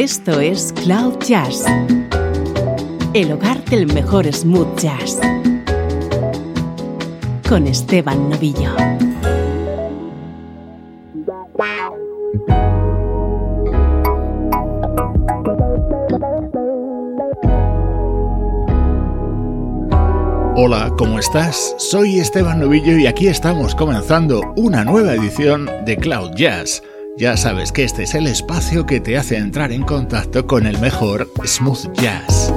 [0.00, 1.64] Esto es Cloud Jazz,
[3.14, 5.18] el hogar del mejor smooth jazz,
[7.48, 8.70] con Esteban Novillo.
[20.54, 21.74] Hola, ¿cómo estás?
[21.78, 26.84] Soy Esteban Novillo y aquí estamos comenzando una nueva edición de Cloud Jazz.
[27.18, 30.78] Ya sabes que este es el espacio que te hace entrar en contacto con el
[30.78, 32.52] mejor smooth jazz.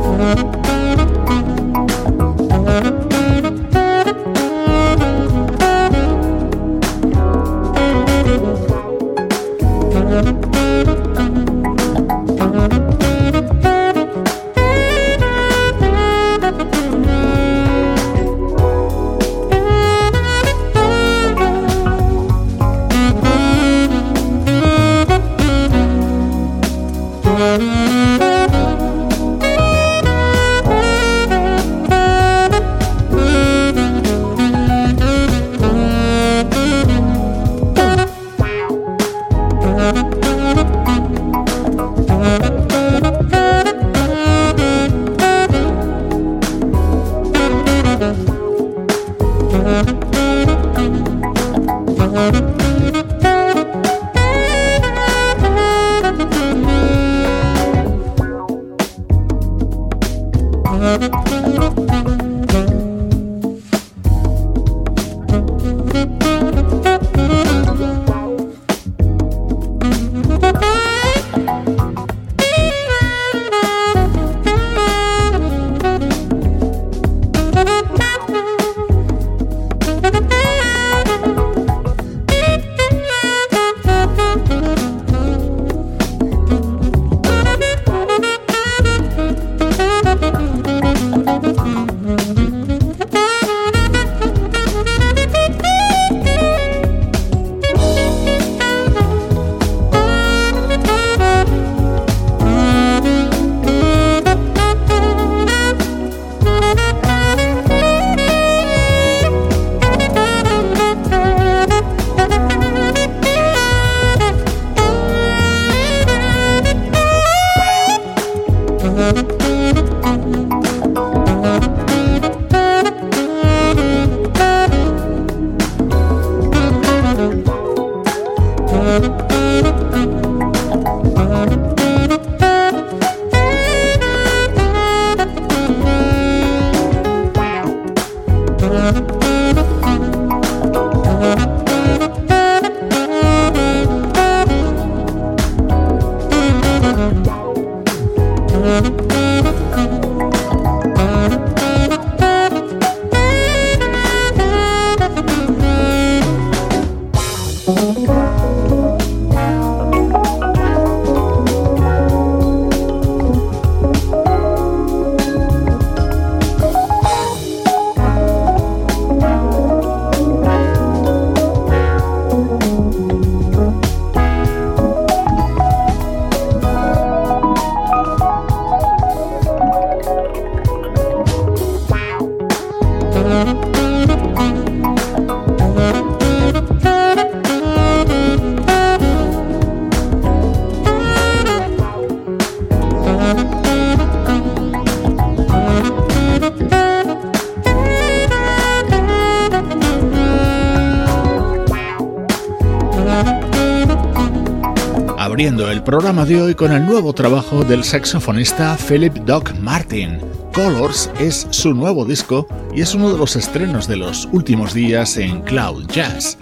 [205.69, 210.17] El programa de hoy con el nuevo trabajo del saxofonista Philip Doc Martin.
[210.53, 215.17] Colors es su nuevo disco y es uno de los estrenos de los últimos días
[215.17, 216.37] en Cloud Jazz.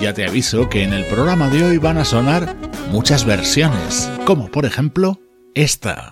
[0.00, 2.56] Ya te aviso que en el programa de hoy van a sonar
[2.90, 5.20] muchas versiones, como por ejemplo
[5.54, 6.08] esta.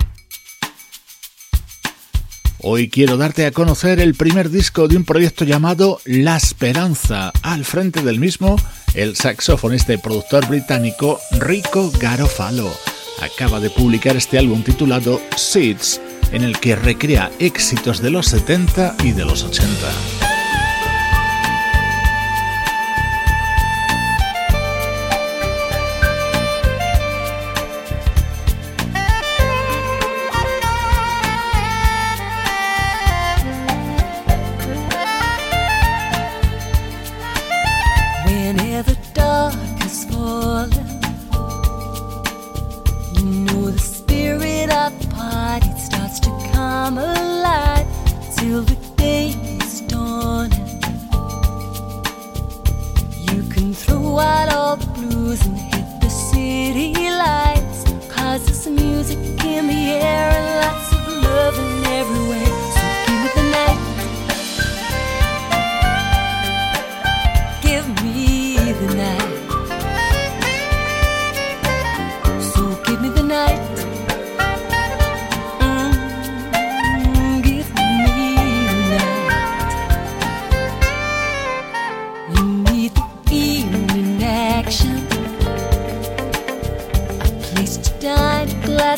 [2.64, 7.32] Hoy quiero darte a conocer el primer disco de un proyecto llamado La Esperanza.
[7.42, 8.56] Al frente del mismo
[8.94, 12.72] el saxofonista y productor británico Rico Garofalo
[13.20, 16.00] acaba de publicar este álbum titulado Seeds,
[16.30, 20.21] en el que recrea éxitos de los 70 y de los 80.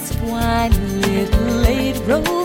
[0.07, 2.44] just one little late rose.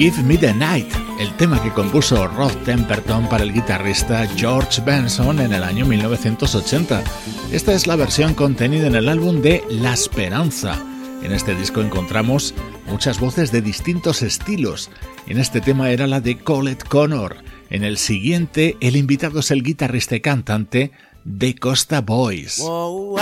[0.00, 5.40] Give Me the Night, el tema que compuso Rod Temperton para el guitarrista George Benson
[5.40, 7.04] en el año 1980.
[7.52, 10.82] Esta es la versión contenida en el álbum de La Esperanza.
[11.22, 12.54] En este disco encontramos
[12.86, 14.88] muchas voces de distintos estilos.
[15.26, 17.36] En este tema era la de Colette Connor.
[17.68, 20.92] En el siguiente, el invitado es el guitarrista y cantante
[21.24, 22.58] de Costa Boys.
[22.62, 23.18] Oh,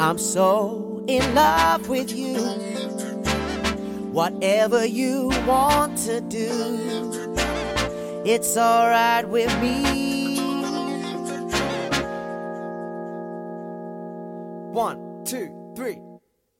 [0.00, 2.71] I'm so in love with you.
[4.12, 6.50] Whatever you want to do,
[8.26, 10.36] it's alright with me.
[14.70, 15.98] One, two, three.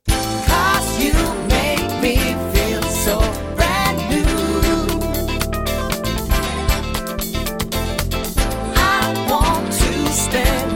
[0.09, 1.13] Cause you
[1.49, 2.17] make me
[2.55, 3.21] feel so
[3.55, 4.25] brand new.
[8.75, 10.72] I want to spend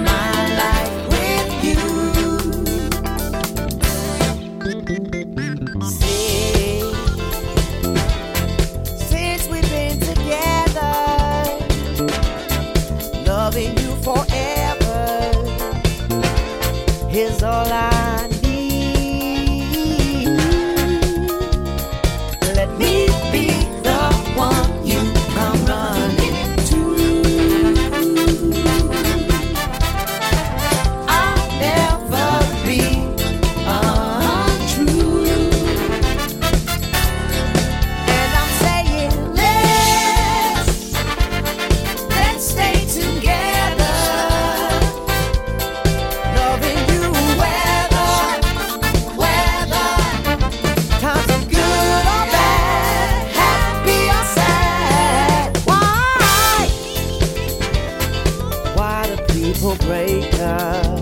[59.78, 60.95] breaker.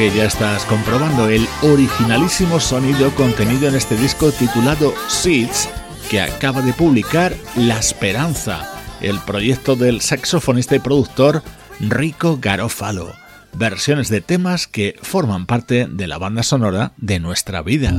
[0.00, 5.68] Que ya estás comprobando el originalísimo sonido contenido en este disco titulado Seeds
[6.08, 8.66] que acaba de publicar La Esperanza,
[9.02, 11.42] el proyecto del saxofonista y productor
[11.80, 13.12] Rico Garofalo.
[13.52, 17.92] Versiones de temas que forman parte de la banda sonora de nuestra vida.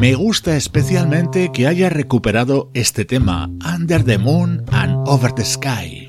[0.00, 6.08] Me gusta especialmente que haya recuperado este tema, Under the Moon and Over the Sky.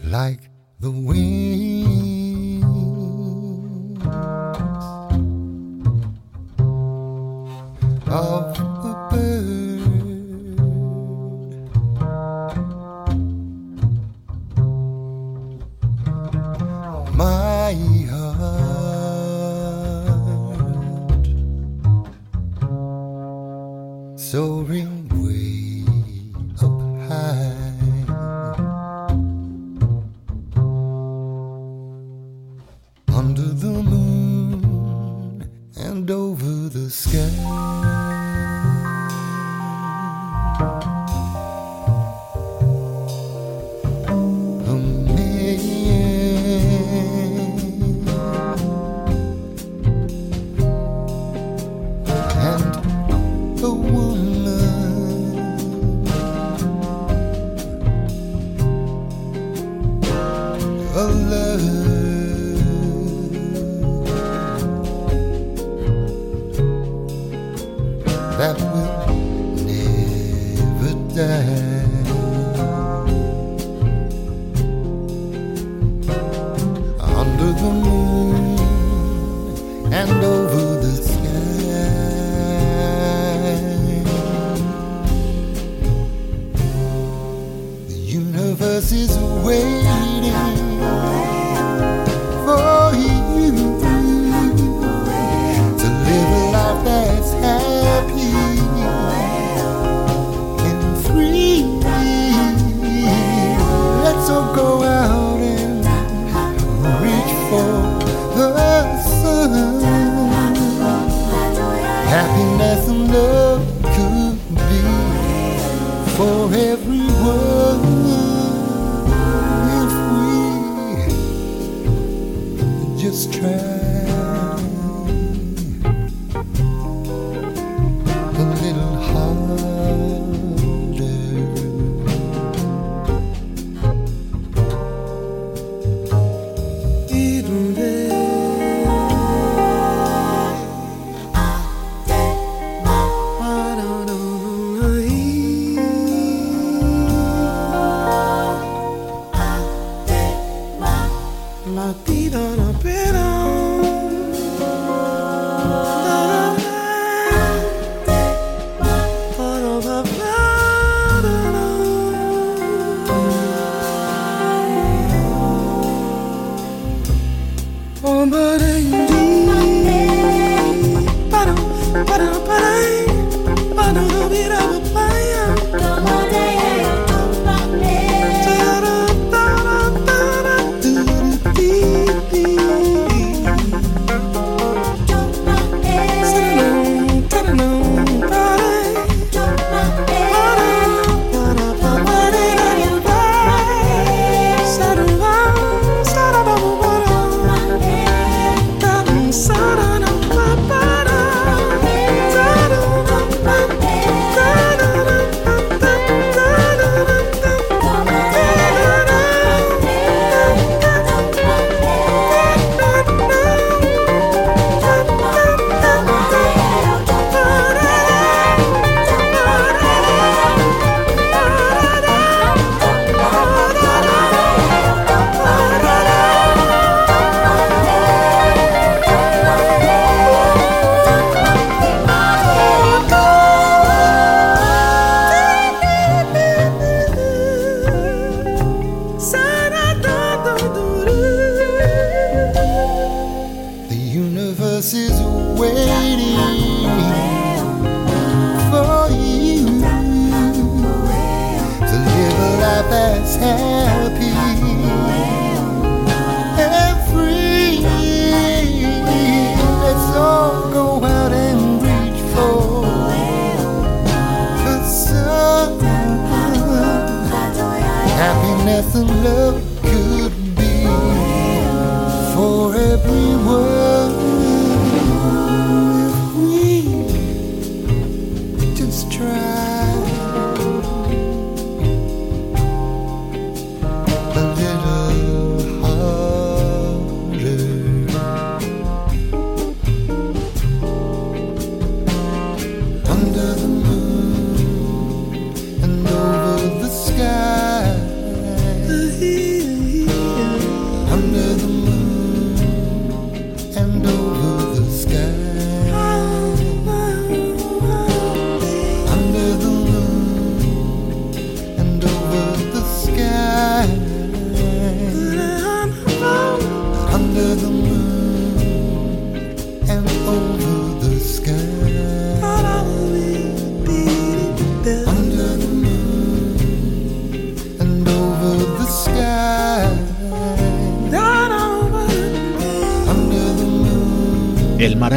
[33.24, 35.48] Under the moon
[35.78, 37.61] and over the sky.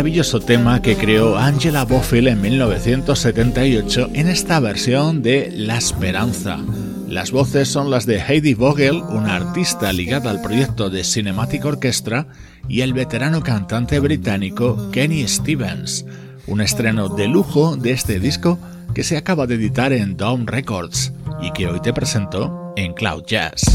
[0.04, 6.58] Maravilloso tema que creó Angela Bofill en 1978 en esta versión de La Esperanza.
[7.08, 12.26] Las voces son las de Heidi Vogel, una artista ligada al proyecto de Cinematic Orchestra,
[12.68, 16.04] y el veterano cantante británico Kenny Stevens.
[16.46, 18.58] Un estreno de lujo de este disco
[18.92, 23.24] que se acaba de editar en Dome Records y que hoy te presento en Cloud
[23.26, 23.73] Jazz.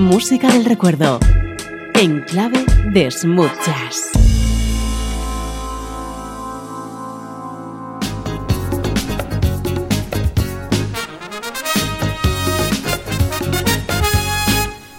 [0.00, 1.20] Música del recuerdo.
[1.92, 3.50] En clave de smooth.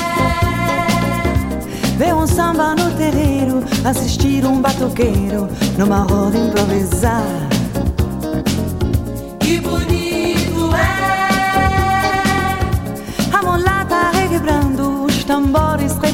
[1.97, 7.62] ver um samba no terreiro, assistir um batuqueiro numa roda improvisar.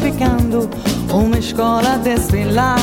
[0.08, 0.68] Repicando,
[1.12, 2.78] uma escola desfilar.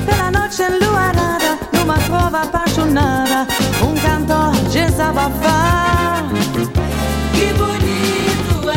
[0.05, 3.47] pela noite enluarada, numa trova apaixonada,
[3.83, 6.25] um cantor desabafar.
[7.33, 8.75] Que bonito é!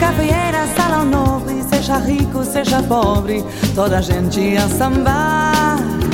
[0.00, 6.05] Capoeira, salão nobre, seja rico, seja pobre, toda a gente a sambar.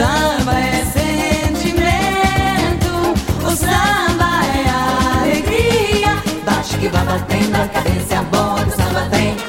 [0.00, 1.92] Samba é sentimento,
[3.46, 4.64] o samba é
[5.20, 6.12] alegria.
[6.42, 9.39] Bate que vai batendo a cadência que o samba tem.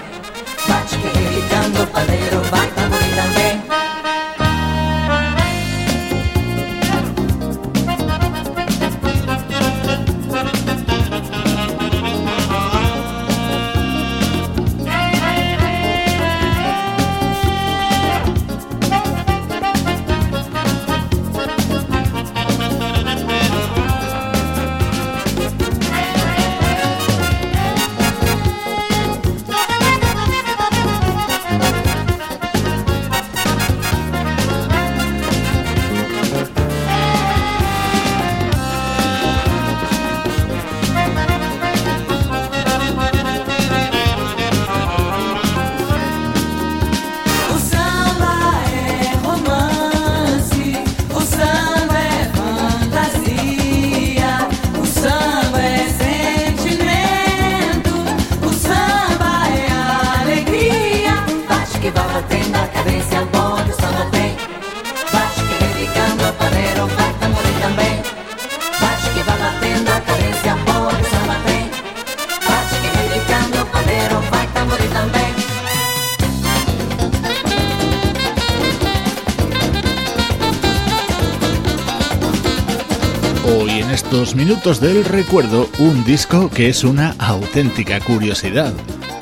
[84.42, 88.74] Minutos del recuerdo, un disco que es una auténtica curiosidad.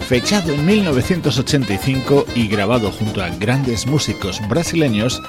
[0.08, 5.21] Fechado en 1985 y grabado junto a grandes músicos brasileños,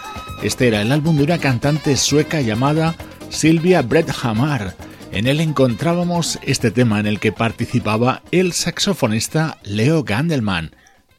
[0.44, 2.94] este era el álbum de una cantante sueca llamada
[3.30, 4.76] Silvia Bredhamar.
[5.10, 10.70] En él encontrábamos este tema en el que participaba el saxofonista Leo Gandelman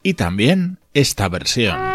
[0.02, 1.91] y también esta versión.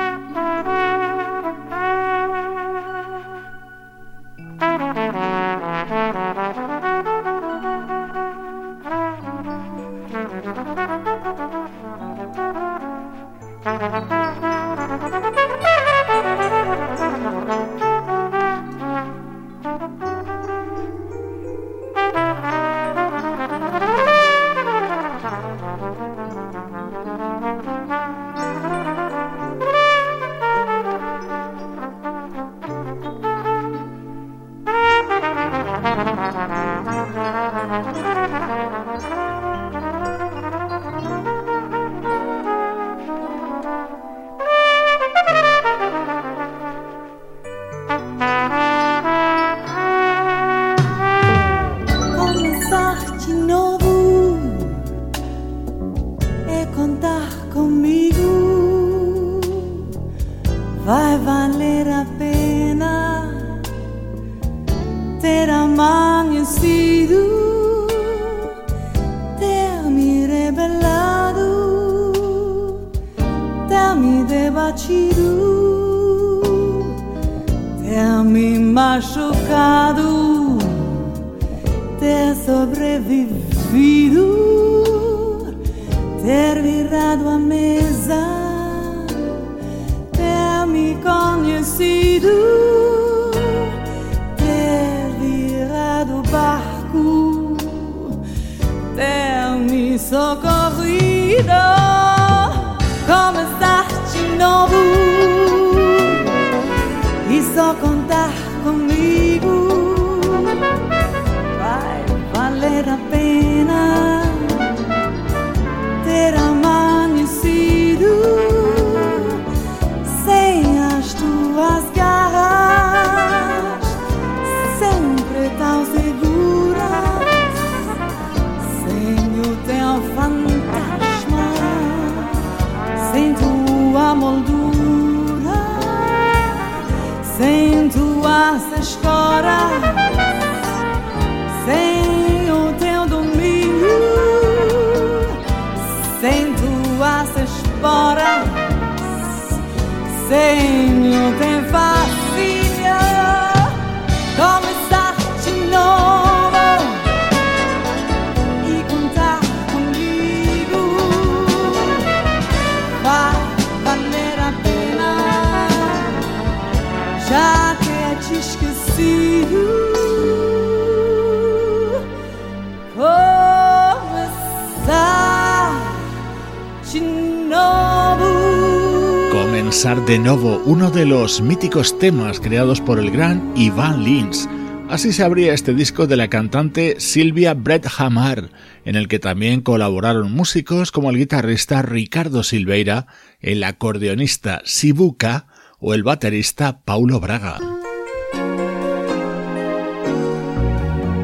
[179.96, 184.50] De nuevo uno de los míticos temas creados por el gran Ivan Lins.
[184.90, 188.50] Así se abría este disco de la cantante Silvia Brett Hamar,
[188.84, 193.08] en el que también colaboraron músicos como el guitarrista Ricardo Silveira,
[193.40, 195.48] el acordeonista Sibuka
[195.80, 197.58] o el baterista Paulo Braga.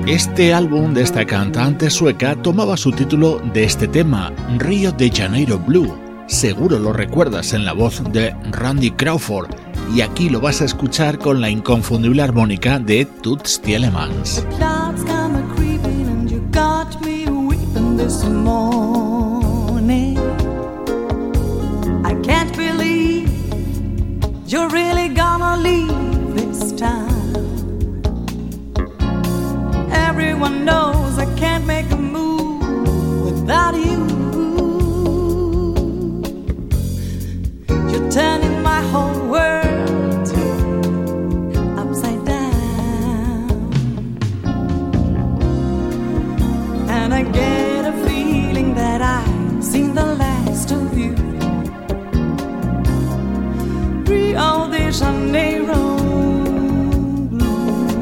[0.07, 5.59] Este álbum de esta cantante sueca tomaba su título de este tema, Río de Janeiro
[5.59, 9.49] Blue seguro lo recuerdas en la voz de Randy Crawford,
[9.93, 13.61] y aquí lo vas a escuchar con la inconfundible armónica de Toots
[26.83, 27.09] town.
[29.91, 33.92] Everyone knows I can't make a move without.
[54.93, 57.97] Sunday road blue.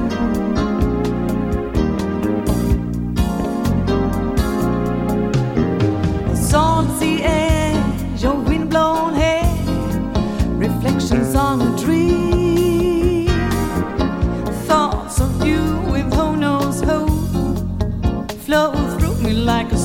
[6.35, 7.73] Salty air,
[8.17, 9.45] your windblown hair,
[10.57, 13.27] reflections on a dream,
[14.67, 17.07] Thoughts of you with who knows who
[18.45, 19.77] flow through me like a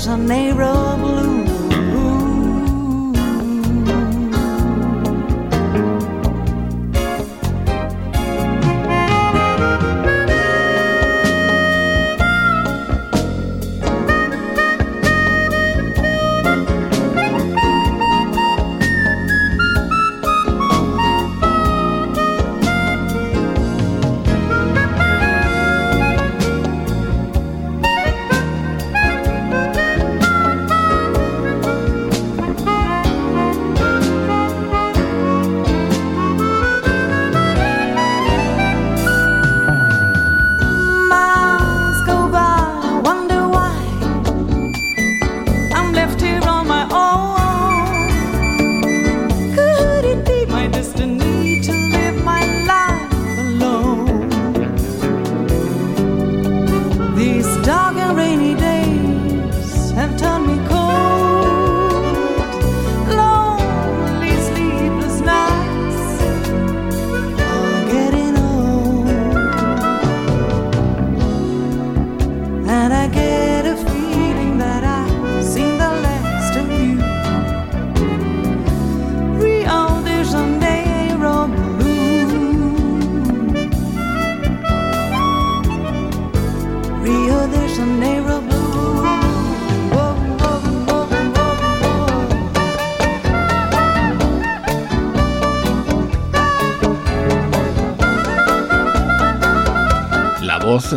[0.00, 0.89] Janeiro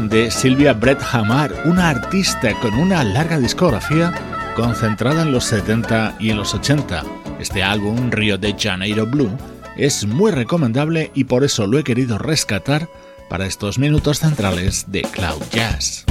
[0.01, 4.11] de Silvia Brett Hamar, una artista con una larga discografía
[4.55, 7.03] concentrada en los 70 y en los 80.
[7.39, 9.29] Este álbum, Rio de Janeiro Blue,
[9.77, 12.89] es muy recomendable y por eso lo he querido rescatar
[13.29, 16.05] para estos minutos centrales de Cloud Jazz.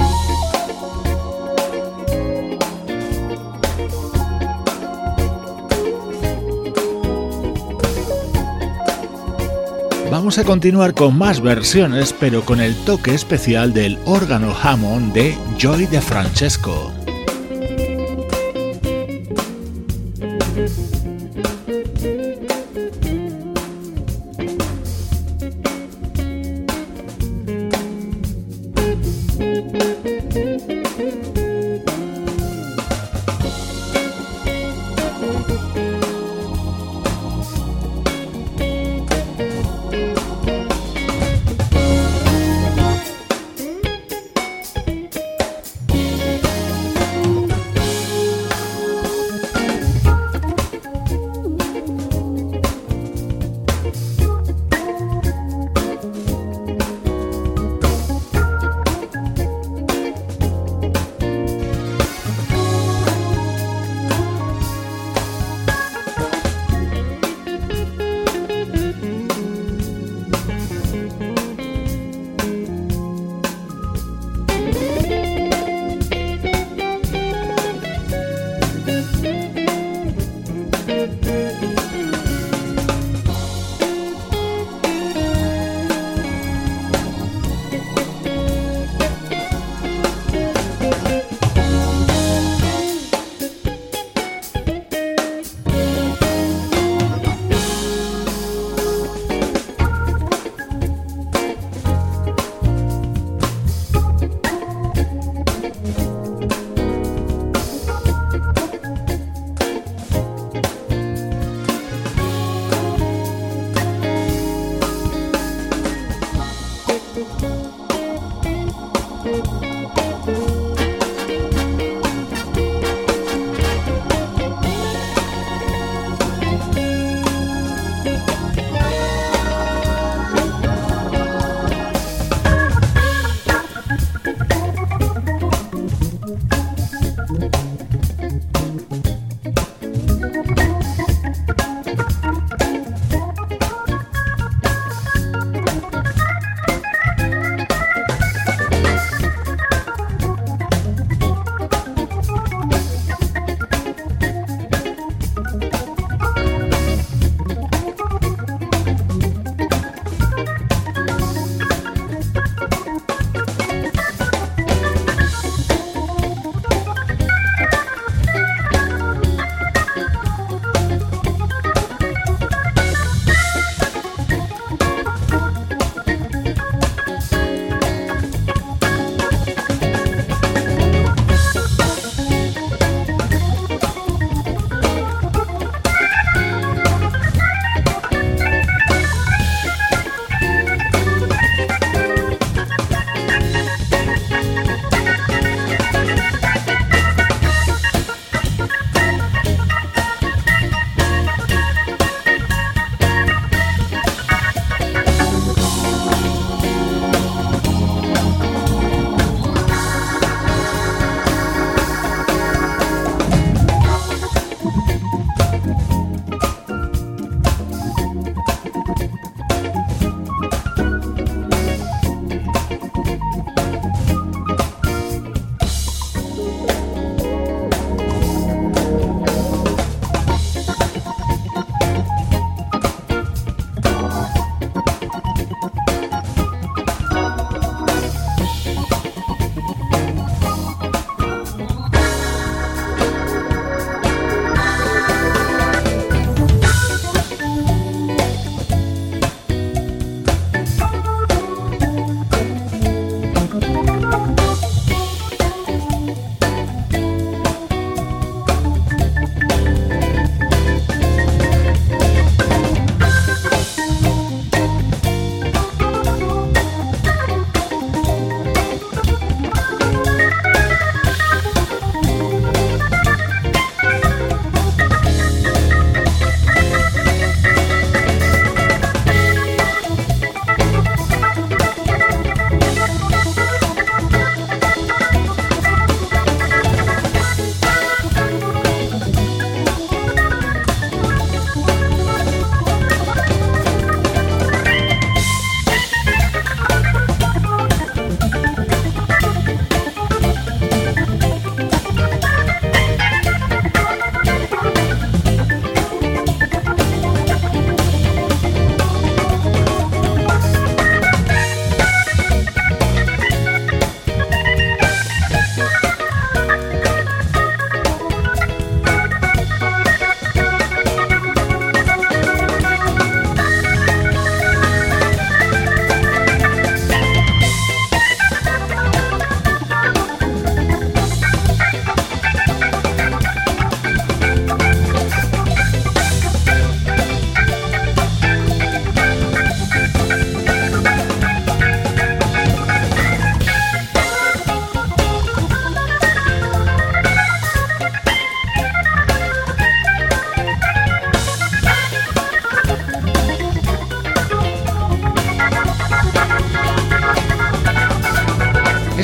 [10.13, 15.35] Vamos a continuar con más versiones, pero con el toque especial del órgano Hammond de
[15.57, 17.02] Joy de Francesco.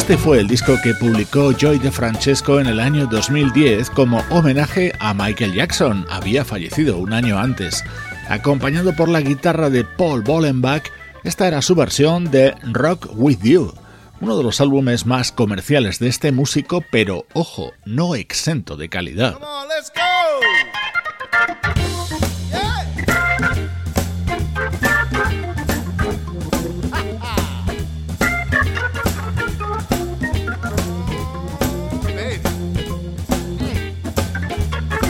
[0.09, 4.91] Este fue el disco que publicó Joy de Francesco en el año 2010 como homenaje
[4.99, 7.83] a Michael Jackson, había fallecido un año antes.
[8.27, 10.81] Acompañado por la guitarra de Paul Bollenbach,
[11.23, 13.71] esta era su versión de Rock With You,
[14.19, 19.37] uno de los álbumes más comerciales de este músico, pero ojo, no exento de calidad.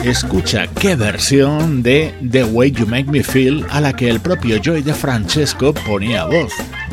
[0.04, 4.56] Escucha qué versión de The Way You Make Me Feel a la que el propio
[4.56, 6.52] Joy de Francesco ponía voz.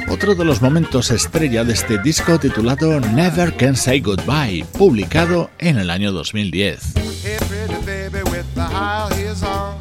[0.10, 5.78] Otro de los momentos estrella de este disco titulado Never Can Say Goodbye, publicado en
[5.78, 6.96] el año 2010.
[7.24, 9.78] Hey, pretty baby with the high heels on.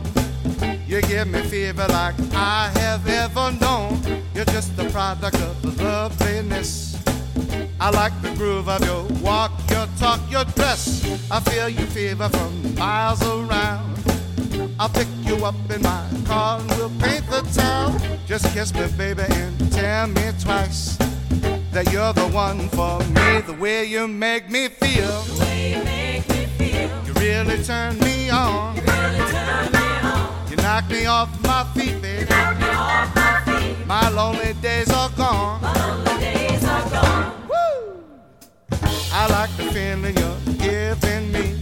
[0.87, 4.01] You give me fever like I have ever known.
[4.35, 6.97] You're just the product of loveliness.
[7.79, 9.46] I like the groove of your walk, your
[9.97, 11.05] talk, your dress.
[11.31, 13.97] I feel your fever from miles around.
[14.79, 17.99] I'll pick you up in my car and we'll paint the town.
[18.27, 20.97] Just kiss me, baby, and tell me twice
[21.73, 23.41] that you're the one for me.
[23.41, 25.25] The way you make me feel.
[27.07, 28.77] You really turn me on.
[30.51, 32.31] You knock me off my feet, baby.
[33.87, 35.61] My lonely days are gone.
[37.46, 37.46] Woo!
[39.19, 41.55] I like the feeling you're giving me.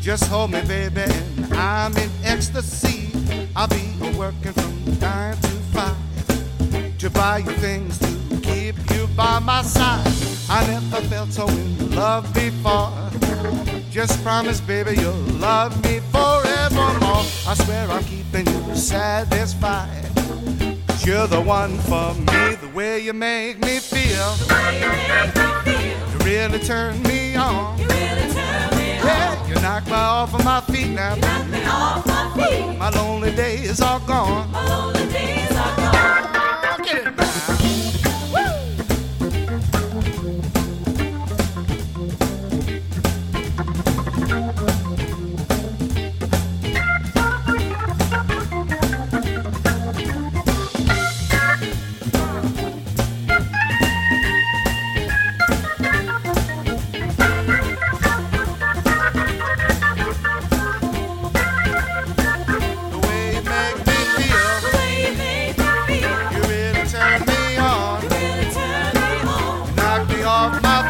[0.00, 3.10] Just hold me, baby, and I'm in ecstasy.
[3.56, 3.82] I'll be
[4.16, 10.06] working from nine to five to buy you things to keep you by my side.
[10.48, 12.92] I never felt so in love before.
[13.90, 17.26] Just promise, baby, you'll love me forevermore.
[17.44, 20.10] I swear I'm keeping you satisfied.
[20.86, 25.71] Cause you're the one for me, the way you make me feel.
[26.32, 27.78] You really turn me on.
[27.78, 31.14] Yeah, you knock me off of my feet now.
[32.34, 32.78] baby.
[32.78, 34.50] My lonely days are gone.
[35.12, 35.41] Get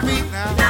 [0.04, 0.61] me now.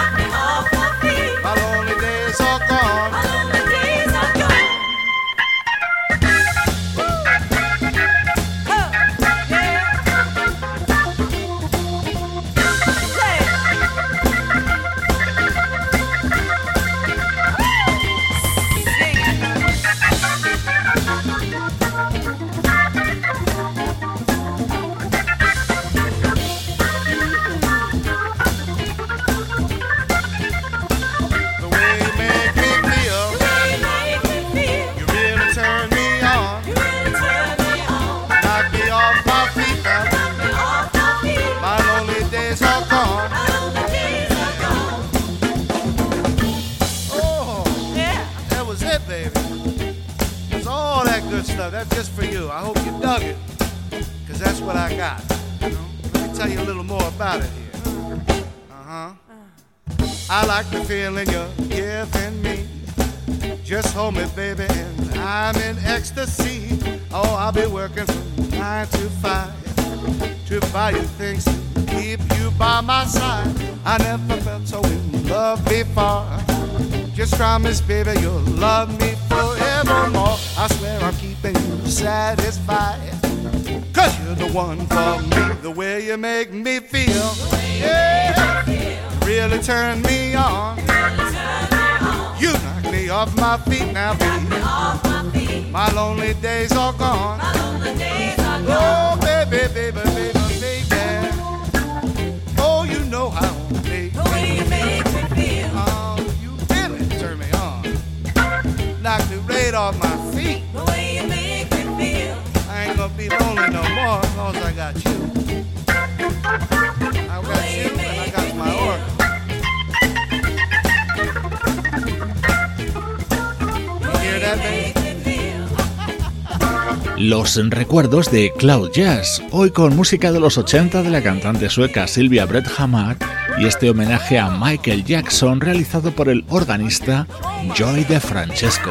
[127.18, 132.08] Los recuerdos de Cloud Jazz, hoy con música de los 80 de la cantante sueca
[132.08, 133.16] Silvia Brett Hamar
[133.58, 137.28] y este homenaje a Michael Jackson realizado por el organista
[137.76, 138.90] Joy de Francesco.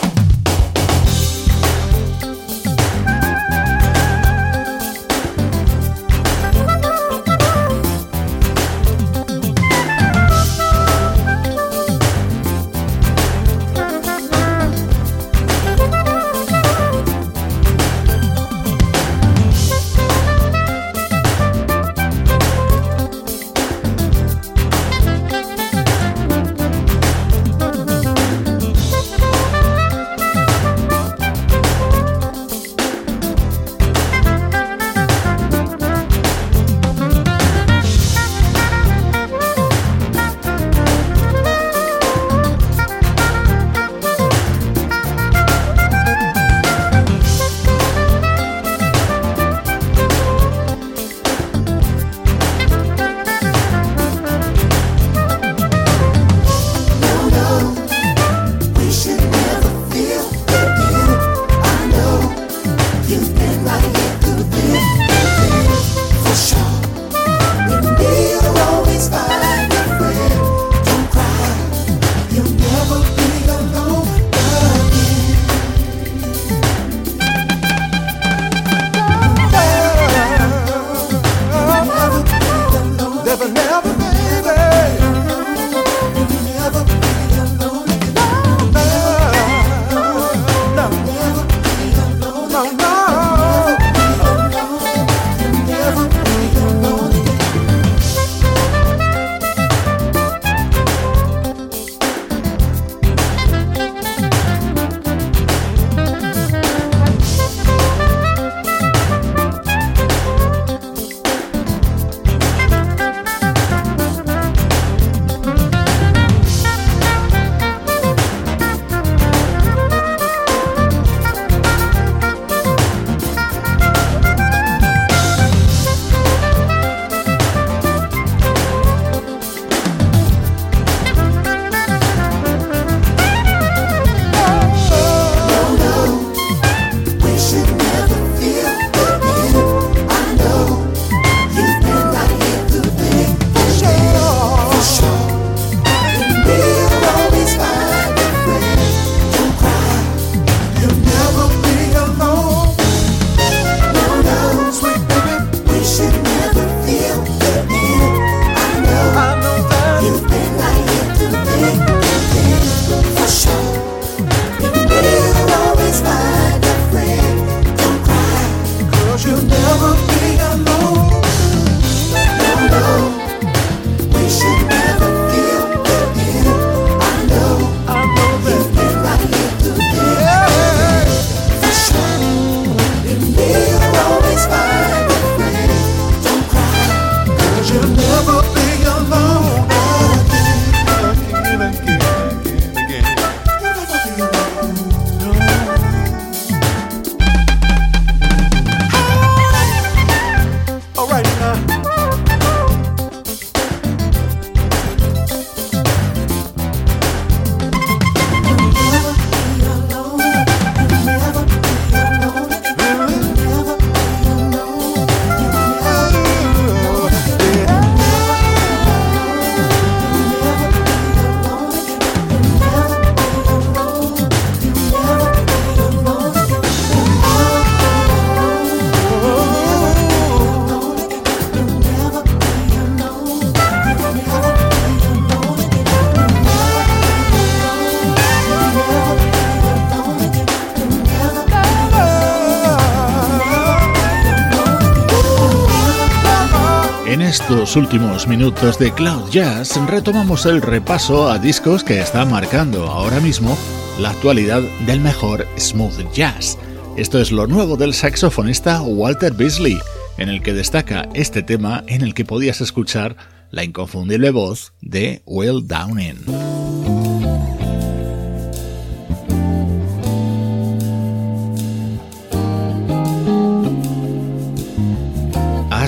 [247.75, 253.57] Últimos minutos de Cloud Jazz retomamos el repaso a discos que están marcando ahora mismo
[253.99, 256.57] la actualidad del mejor smooth jazz.
[256.97, 259.77] Esto es lo nuevo del saxofonista Walter Beasley,
[260.17, 263.15] en el que destaca este tema en el que podías escuchar
[263.51, 266.30] la inconfundible voz de Will Downing.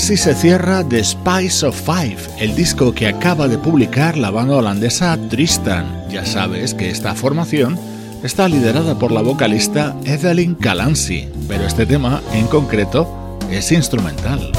[0.04, 4.58] Así se cierra The Spice of Five, el disco que acaba de publicar la banda
[4.58, 5.86] holandesa Tristan.
[6.10, 7.80] Ya sabes que esta formación
[8.22, 14.52] está liderada por la vocalista Evelyn Calancy, pero este tema en concreto es instrumental.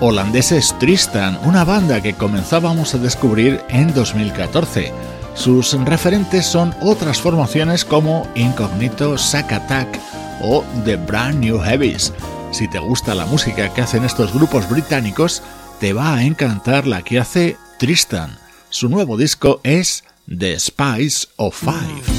[0.00, 4.92] Holandeses Tristan, una banda que comenzábamos a descubrir en 2014.
[5.34, 10.00] Sus referentes son otras formaciones como Incognito, Sack Attack
[10.42, 12.12] o The Brand New Heavies.
[12.52, 15.42] Si te gusta la música que hacen estos grupos británicos,
[15.80, 18.36] te va a encantar la que hace Tristan.
[18.70, 22.17] Su nuevo disco es The Spice of Five.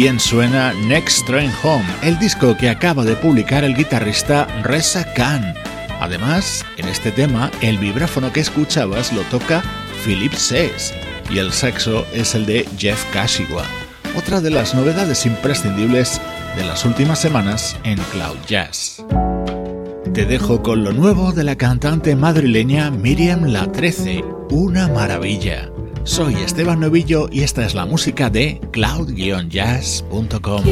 [0.00, 5.54] Bien suena Next Train Home, el disco que acaba de publicar el guitarrista Reza Khan.
[5.98, 9.60] Además, en este tema, el vibráfono que escuchabas lo toca
[10.04, 10.94] Philip Says
[11.32, 13.64] y el saxo es el de Jeff Kashiwa,
[14.16, 16.20] otra de las novedades imprescindibles
[16.56, 19.04] de las últimas semanas en Cloud Jazz.
[20.14, 25.67] Te dejo con lo nuevo de la cantante madrileña Miriam La 13, una maravilla.
[26.08, 30.64] Soy Esteban Novillo y esta es la música de cloud-jazz.com.